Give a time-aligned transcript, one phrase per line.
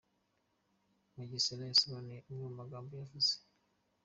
[1.15, 3.31] Mugesera yasobanuye amwe mu magambo yavuze.